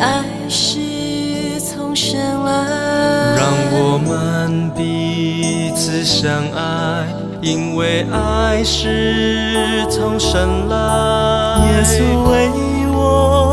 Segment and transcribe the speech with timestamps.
[0.00, 2.52] 爱是从神来。
[3.36, 7.06] 让我们彼此相爱，
[7.40, 10.76] 因为爱是从神来。
[11.66, 12.48] 耶稣为
[12.92, 13.47] 我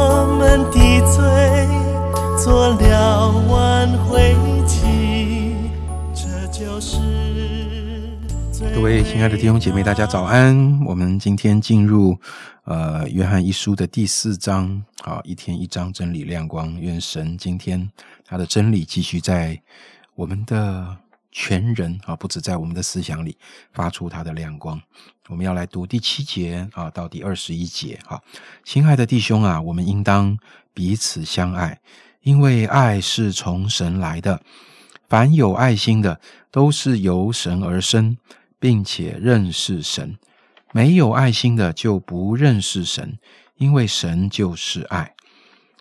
[8.60, 10.80] 各位亲爱的弟兄姐妹，大家早安。
[10.86, 12.18] 我们今天进入
[12.64, 16.80] 呃约翰一书的第四章，好，一天一章真理亮光。
[16.80, 17.92] 愿神今天
[18.26, 19.62] 他的真理继续在
[20.16, 20.98] 我们的
[21.32, 23.38] 全人啊，不止在我们的思想里
[23.74, 24.82] 发出他的亮光。
[25.28, 28.00] 我们要来读第七节啊到第二十一节。
[28.06, 28.24] 好，
[28.64, 30.38] 亲爱的弟兄啊，我们应当
[30.74, 31.80] 彼此相爱，
[32.22, 34.42] 因为爱是从神来的。
[35.08, 38.18] 凡有爱心的，都是由神而生，
[38.66, 40.16] 并且认识神；
[40.74, 43.20] 没有爱心的，就不认识神，
[43.58, 45.14] 因为神就是爱。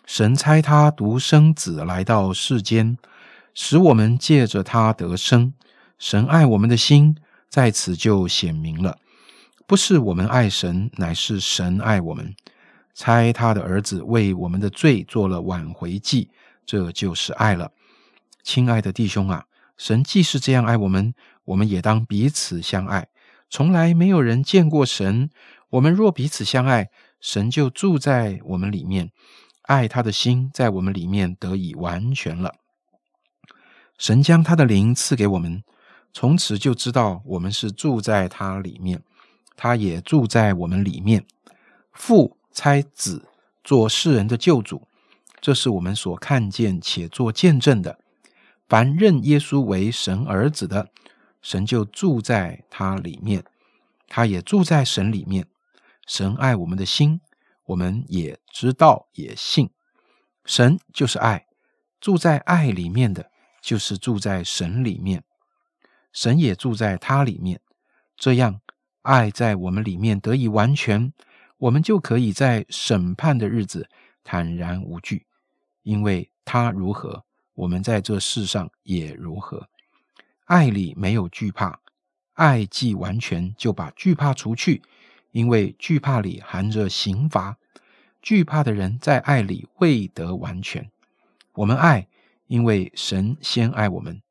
[0.05, 2.95] 神差他独生子来到世间，
[3.55, 5.51] 使我们借着他得生。
[5.97, 7.17] 神爱我们的心
[7.49, 8.99] 在此就显明了，
[9.65, 12.35] 不是我们爱神，乃是神爱我们，
[12.93, 16.29] 差他的儿子为我们的罪做了挽回祭，
[16.67, 17.71] 这就是爱了。
[18.43, 23.07] 亲爱的弟兄啊，神既是这样爱我们，我们也当彼此相爱。
[23.49, 25.29] 从来没有人见过神，
[25.69, 26.89] 我们若彼此相爱，
[27.21, 29.11] 神就住在我们里面，
[29.63, 32.55] 爱他的心在我们里面得以完全了。
[33.97, 35.63] 神将他的灵赐给我们，
[36.11, 39.01] 从此就知道我们是住在他里面，
[39.55, 41.25] 他也住在我们里面。
[41.93, 43.29] 父差子
[43.63, 44.87] 做世人的救主，
[45.39, 47.99] 这是我们所看见且做见证的。
[48.67, 50.89] 凡认耶稣为神儿子的，
[51.45, 53.45] 神就住在他里面，
[54.07, 55.45] 他也住在神里面。
[56.07, 57.21] 神爱我们的心，
[57.65, 59.69] 我们也知道也信。
[60.43, 61.45] 神就是爱，
[62.01, 63.29] 住在爱里面的，
[63.61, 65.23] 就是住在神里面。
[66.11, 67.61] 神也住在他里面，
[68.17, 68.59] 这样
[69.03, 71.13] 爱在我们里面得以完全，
[71.59, 73.87] 我们就可以在审判的日子
[74.23, 75.27] 坦然无惧，
[75.83, 77.23] 因为他如何。
[77.53, 79.69] 我们在这世上也如何？
[80.45, 81.79] 爱里没有惧怕，
[82.33, 84.81] 爱既完全，就把惧怕除去，
[85.31, 87.57] 因为惧怕里含着刑罚。
[88.21, 90.89] 惧怕的人在爱里未得完全。
[91.53, 92.07] 我们爱，
[92.47, 94.21] 因为神先爱我们。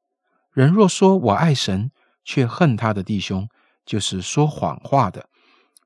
[0.53, 1.91] 人若说我爱神，
[2.25, 3.49] 却恨他的弟兄，
[3.87, 5.29] 就是说谎话的。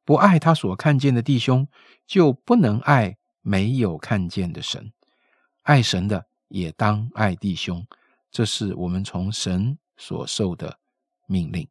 [0.04, 1.68] 不爱他所看见的弟兄，
[2.06, 4.92] 就不能爱没有看见的神。
[5.62, 6.26] 爱神的。
[6.50, 7.86] 也当爱弟兄，
[8.30, 10.78] 这是我们从神所受的
[11.26, 11.68] 命令。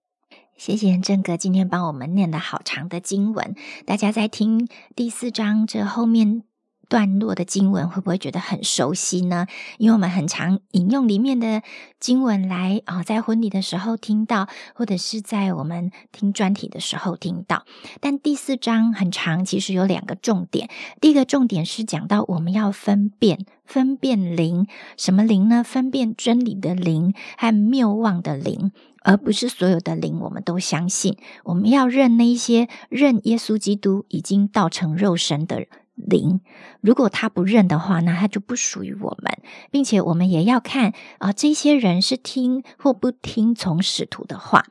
[0.55, 3.55] 谢谢正哥今天帮我们念的好长的经文，
[3.85, 6.43] 大家在听第四章这后面。
[6.89, 9.47] 段落的经文会不会觉得很熟悉呢？
[9.77, 11.61] 因为我们很常引用里面的
[11.99, 17.65] 经文来啊，在婚礼的时候听到，或者是在我们听专题的时候听到。
[17.99, 20.69] 但第四章很长，其实有两个重点。
[21.01, 25.63] 第一个重点是讲到我们要分辨，分辨灵，什么灵呢？
[25.63, 28.71] 分辨真理的灵和谬妄的灵，
[29.03, 31.17] 而不是所有的灵我们都相信。
[31.43, 35.65] 我们要认那一些认耶稣基督已经道成肉身的。
[35.97, 36.39] 灵，
[36.79, 39.39] 如果他不认的话，那他就不属于我们，
[39.71, 44.67] 并且我们也要看啊，这些人是听或不听从使徒的话。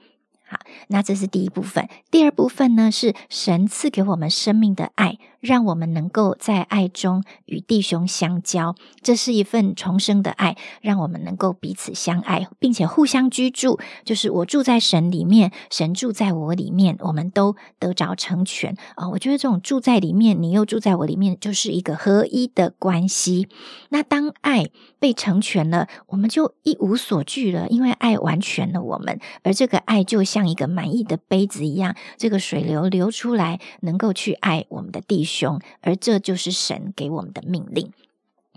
[0.48, 1.88] 好，那这是第一部分。
[2.10, 8.76] 第二部分呢，是神赐给我们生命的爱，让我们能够在爱中与弟兄相交。
[9.02, 13.80] 这是一份重生的爱，让我们能够彼此相爱，并且互相居住。
[14.04, 19.08] 就是我住在神里面，神住在我里面，我们都得着成全啊！
[19.08, 23.48] 我觉得这种住在里面，你又住在我里面，就是一个合一的关系。
[23.88, 24.66] 那当爱
[25.00, 37.92] 被成全了，我们就一无所惧了，因为爱完全了我们，而这个爱就像一个满意的杯子一样，这个水流流出来，能够去爱我们的弟兄，而这就是神给我们的命令。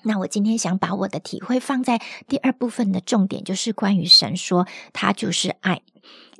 [0.03, 5.81] 那我今天想把我的体会放在第二部分的重点，就是关于神说他就是爱。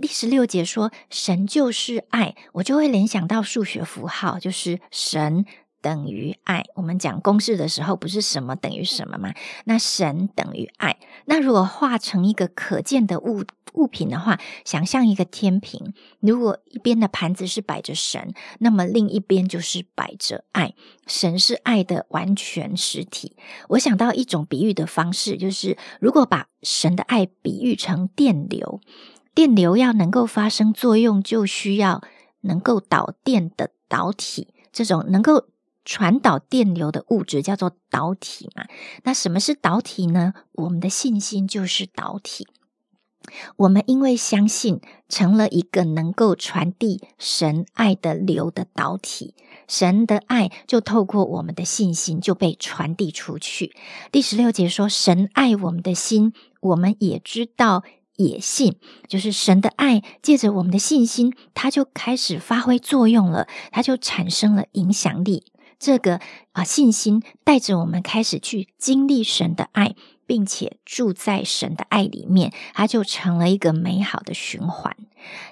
[0.02, 5.46] 第十六节说神就是爱，我就会联想到数学符号，就是神。
[5.82, 6.66] 等于爱。
[6.76, 9.34] 我们讲公式的时候，不是什么等于什么吗？
[9.66, 10.98] 那神等于爱。
[11.26, 13.44] 那如果画成一个可见的物
[13.74, 20.74] 物品的话，想象一个天平，如果一边的盘子是摆着神，那么另一边就是摆着爱。
[21.06, 23.36] 神是爱的完全实体。
[23.70, 28.82] 我想到一种比喻的方式，就是如果把神的爱比喻成电流，
[29.36, 32.02] 电流要能够发生作用，就需要
[32.42, 35.48] 能够导电的导体，这种能够。
[35.90, 38.66] 传导电流的物质叫做导体嘛。
[39.06, 40.36] 那什么是导体呢？
[40.52, 42.48] 我们的信心就是导体。
[43.58, 49.34] 我们因为相信，成了一个能够传递神爱的流的导体，
[49.68, 53.76] 神的爱就透过我们的信心就被传递出去。
[54.12, 57.84] 第十六节说，神爱我们的心，我们也知道。
[58.16, 58.76] 也信，
[59.08, 65.46] 就是神的爱，借着我们的信心，它就开始发挥作用了，它就产生了影响力。
[65.80, 66.20] 这个
[66.52, 69.96] 啊，信心带着我们开始去经历神的爱，
[70.28, 74.96] 并且住在神的爱里面，它就成了一个美好的循环。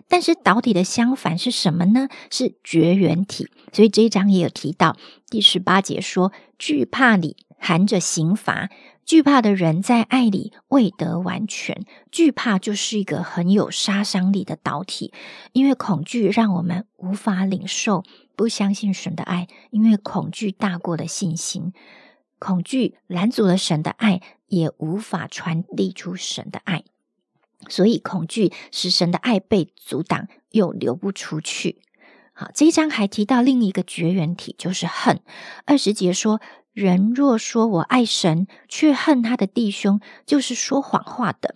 [0.08, 2.10] 但是导体的相反是什么呢？
[2.30, 3.50] 是绝缘体。
[3.72, 4.98] 所以这一章也有提到，
[5.30, 8.70] 第十八节说，惧怕里含着刑罚。
[9.08, 15.14] 惧怕的人在爱里未得完全，惧怕就是一个很有杀伤力的导体，
[15.54, 18.04] 因为恐惧让我们无法领受，
[18.36, 21.72] 不相信神的爱，因为恐惧大过了信心，
[22.38, 26.84] 恐惧拦阻了神的爱，也无法传递出神的爱，
[27.70, 31.82] 所以恐惧使神的爱被阻挡，又流不出去。
[32.34, 35.22] 好，这一章还提到另一个绝缘体，就是恨。
[35.64, 36.42] 二十节说。
[36.78, 41.56] 人若说我爱神，却恨他的弟兄，就是说谎话的。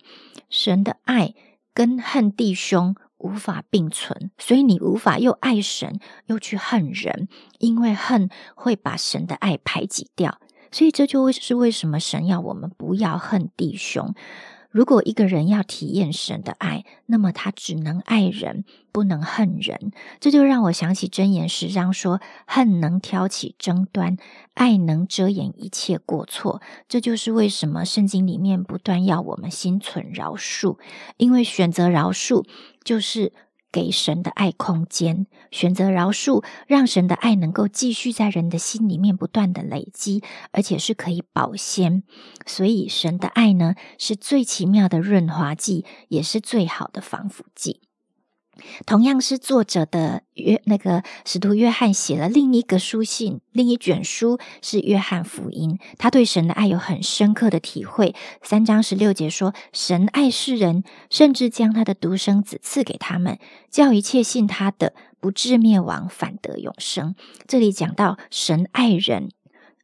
[0.50, 1.36] 神的爱
[1.72, 7.28] 跟恨弟兄无法并存，所以你无法又爱神又去恨人，
[7.60, 10.40] 因为恨会把神的爱排挤掉。
[10.72, 14.16] 所以这就是为什么神要我们不要恨弟兄。
[14.72, 19.92] 如果一个人要体验神的爱，那么他只能爱人，不能恨人。
[20.18, 24.16] 这就让我想起箴言十章说：“恨能挑起争端，
[24.54, 30.78] 爱能遮掩一切过错。”这就是为什么圣经里面不断要我们心存饶恕，
[31.18, 32.44] 因为选择饶恕
[32.82, 33.32] 就是。
[33.72, 42.02] 给神的爱空间，选择饶恕，让神的爱能够继续在人的心里面不断的累积，而且是可以保鲜。
[42.46, 47.80] 所以，神的爱呢，是最奇妙的润滑剂，也是最好的防腐剂。
[48.86, 55.78] 同样是作者的约那个使徒约翰写了另一个书信，另一卷书是约翰福音。
[55.98, 58.14] 他对神的爱有很深刻的体会。
[58.42, 63.38] 三章十六节说：“神爱世人，甚至将他的独生子赐给他们，
[63.70, 67.14] 叫一切信他的不至灭亡，反得永生。”
[67.46, 69.30] 这里讲到神爱人。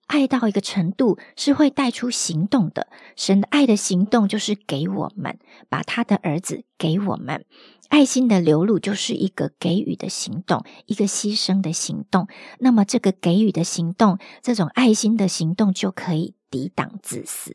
[0.09, 2.89] 爱到一个程度是会带出行动的。
[3.15, 5.39] 神的爱的行动就是给我们
[5.69, 7.45] 把他的儿子给我们，
[7.89, 12.27] 爱心的流露就是一个给予的行动，一个牺牲的行动。
[12.59, 17.53] 那么这个给予的行动，这种爱心的行动就可以抵挡自私，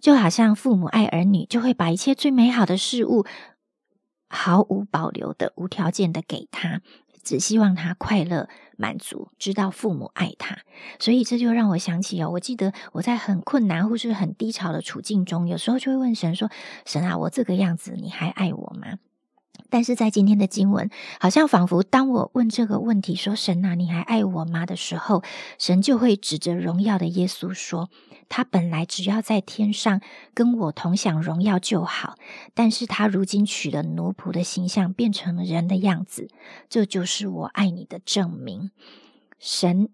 [0.00, 3.26] 就好像父母爱儿女，就会把一切最美好的事物
[4.28, 6.82] 毫无保留的、无条件的给他。
[7.26, 10.58] 只希望他快乐、满足，知道父母爱他，
[11.00, 16.48] 所以这就让我想起哦，我记得我在很困难或是很低潮的处境中，有时候就会问神说
[16.86, 18.98] ：“神啊，我这个样子，你还爱我吗？”
[19.70, 20.90] 但是在今天的经文，
[21.20, 25.22] 好像仿佛当我问这个问题说：“神啊，你还爱我吗？”的时候，
[25.58, 27.90] 神就会指着荣耀的耶稣说
[28.28, 30.00] ：“他本来只要在天上
[30.34, 32.16] 跟我同享荣耀就好，
[32.54, 36.28] 但是他如今取了奴仆的形象，变成了人的样子，
[36.68, 38.70] 这就是我爱你的证明。
[39.38, 39.88] 神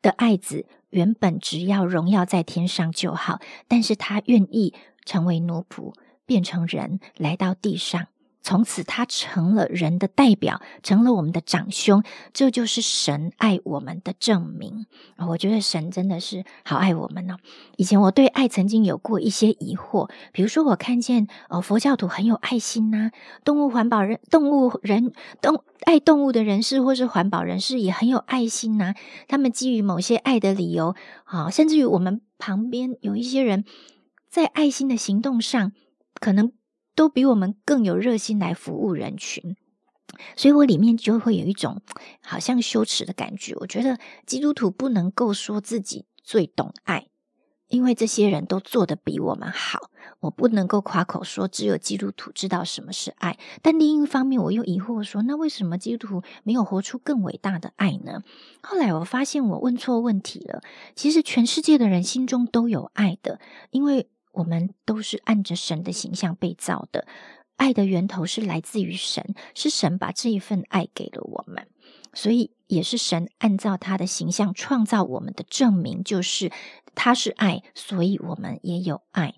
[0.00, 5.94] 的爱子原本只要荣耀在天上就好，但是他愿意成为奴仆，
[6.24, 8.06] 变成人来到地上。”
[8.40, 12.02] 从此，他成了人的代表，成了我们的长兄，
[12.32, 14.86] 这就是神爱我们的证明。
[15.28, 17.36] 我觉得神真的是好爱我们呢。
[17.76, 23.10] 以前我对爱曾经有过一些疑惑，比如说我看见呃，佛教徒很有爱心呐，
[23.44, 28.94] 动物环保人、动物人、动爱动物的人士或是环保人士也很有爱心呐。
[29.26, 33.64] 他们基于某些爱的理由，啊，甚至于我们旁边有一些人
[34.30, 35.72] 在爱心的行动上，
[36.18, 36.52] 可能。
[36.98, 39.54] 都比我们更有热心来服务人群，
[40.34, 41.80] 所以我里面就会有一种
[42.20, 43.54] 好像羞耻的感觉。
[43.60, 47.06] 我觉得基督徒不能够说自己最懂爱，
[47.68, 49.90] 因为这些人都做的比我们好。
[50.18, 53.38] 我不能够夸口说只有基督徒知道什么是爱。
[53.62, 58.24] 但另一方面，我又疑惑说，那为什么基督徒没有活出更伟大的爱呢？
[58.60, 60.62] 后来我发现我问错问题了。
[60.96, 63.38] 其实全世界的人心中都有爱的，
[63.70, 64.08] 因为。
[64.38, 67.06] 我们都是按着神的形象被造的，
[67.56, 71.66] 爱的源头是来自于神，是神把这一份爱给了我们，
[72.14, 76.52] 所以也是神按照他的形象创造我们的证明，就是
[76.94, 79.34] 他是爱，所以我们也有爱。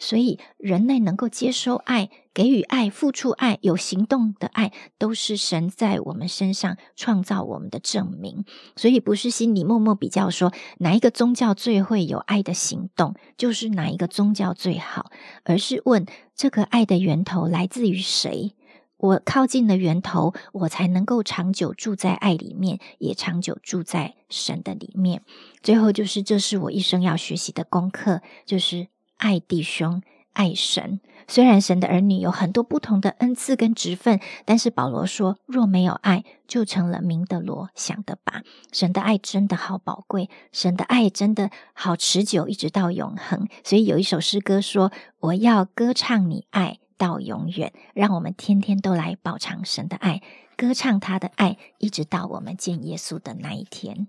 [0.00, 8.46] 所以，人类能够接收爱、给予爱、付出爱、有行动的爱，都是神在我们身上创造我们的证明。
[8.76, 15.10] 所以，不是心里默默比较说哪一个宗教最会有爱的行动，就是哪一个宗教最好，
[15.44, 18.54] 而是问这个爱的源头来自于谁。
[18.96, 25.22] 我靠近了源头，我才能够长久住在爱里面，也长久住在神的里面。
[25.62, 28.88] 最后，就是这是我一生要学习的功课，就是。
[29.20, 31.00] 爱弟兄，爱神。
[31.28, 38.42] 虽然神的儿女有很多不同的恩赐跟职分，但是保罗说，若没有爱，就成了明的罗，想的吧。
[38.72, 43.46] 神的爱真的好宝贵，神的爱真的好持久，一直到永恒。
[43.62, 50.22] 所以有一首诗歌说：“我要歌唱你爱到永远。”让我们天天都来饱尝神的爱，
[50.56, 54.08] 歌唱他的爱，一直到我们见耶稣的那一天。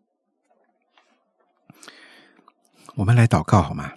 [2.95, 3.93] 我们来祷告好吗？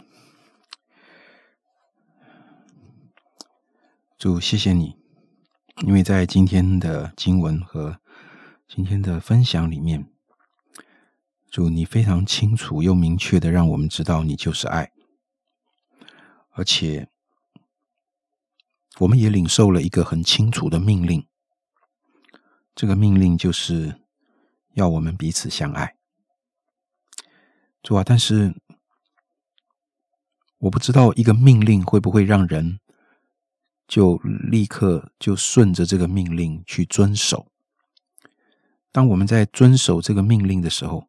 [4.24, 4.96] 主，谢谢你，
[5.86, 8.00] 因为在今天的经文和
[8.66, 10.10] 今天的分享里面，
[11.50, 14.92] 主你非常清楚又明确的让我们知道你就是爱，
[16.52, 17.10] 而且
[19.00, 21.26] 我们也领受了一个很清楚的命令，
[22.74, 24.00] 这个命令就是
[24.72, 25.96] 要我们彼此相爱。
[27.82, 28.54] 主啊，但是
[30.60, 32.80] 我不知道一个命令会不会让人。
[33.86, 37.46] 就立刻就顺着这个命令去遵守。
[38.90, 41.08] 当我们在遵守这个命令的时候，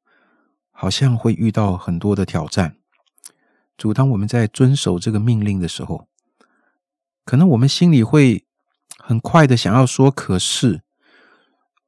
[0.71, 2.77] 好像会遇到很多的挑战。
[3.77, 6.07] 主，当我们在遵守这个命令的时候，
[7.23, 8.45] 可能我们心里会
[8.97, 10.81] 很快的想要说：“可是，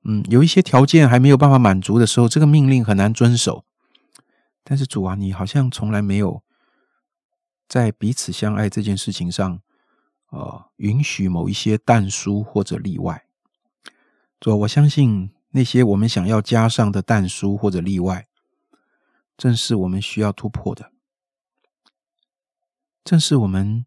[0.04, 3.66] 嗯，有一些条件还没有办法满足的时候，这个命令很难遵守。”
[4.64, 6.44] 但是主啊，你好像从来没有
[7.68, 9.62] 在彼此相爱这件事情上。
[10.30, 13.26] 呃，允许某一些淡书或者例外，
[14.42, 18.28] 主，我相信那些我们想要加上的淡书或者例外，
[19.38, 20.92] 正是我们需要突破的，
[23.06, 23.86] 正是我们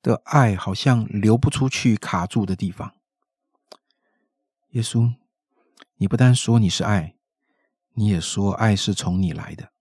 [0.00, 2.94] 的爱好像流不出去、卡住的地方。
[4.70, 5.14] 耶稣，
[5.96, 7.16] 你不但说你是爱，
[7.94, 9.72] 你也说爱是从你来的，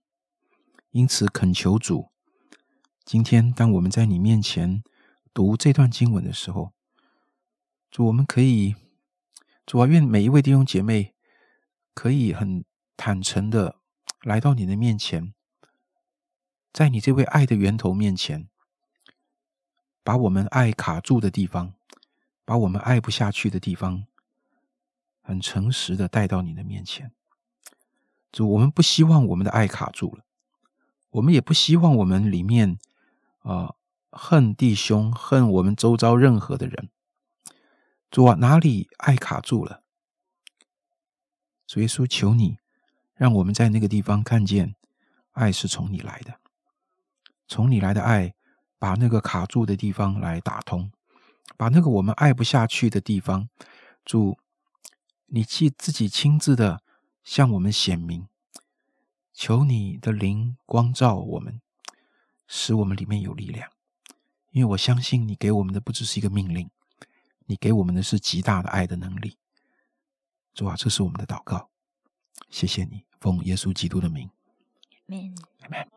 [0.90, 2.10] 因此恳求主，
[3.06, 4.84] 今天当我们在你面前。
[5.38, 6.74] 读这段经文的时候，
[7.92, 8.74] 主，我们可以
[9.68, 11.14] 主啊，愿每一位弟兄姐妹
[11.94, 12.66] 可以很
[12.96, 13.76] 坦诚的
[14.24, 15.36] 来到你的面前，
[16.74, 18.50] 在你这位爱的源头面前，
[20.04, 21.76] 把我们爱卡住的地方，
[22.44, 24.08] 把我们爱不下去的地方，
[25.22, 27.12] 很诚实的带到你的面前。
[28.32, 30.26] 主，我们不希望我们的爱卡住了，
[31.12, 32.80] 我们也不希望我们里面
[33.44, 33.76] 啊。
[34.12, 36.90] 恨弟兄，恨我们周遭任何的人。
[38.10, 39.84] 主啊，哪里爱卡住了？
[41.66, 42.58] 主耶稣，求你
[43.16, 44.76] 让我们在那个地方看见，
[45.32, 46.40] 爱是从你来的，
[47.48, 48.34] 从你来的爱，
[48.80, 50.92] 把那个卡住的地方来打通，
[51.58, 53.50] 把那个我们爱不下去的地方，
[54.06, 54.40] 主，
[55.26, 56.82] 你既自己亲自的
[57.24, 58.30] 向我们显明，
[59.34, 61.62] 求你的灵光照我们，
[62.48, 63.70] 使我们里面有力量。
[64.58, 66.68] 因为我相信你给我们的不只是一个命令，
[67.46, 69.38] 你给我们的是极大的爱的能力。
[70.56, 71.70] 主啊，这是我们的祷告，
[72.50, 74.32] 谢谢你，奉耶稣基督的名，
[75.06, 75.88] 阿门，阿门。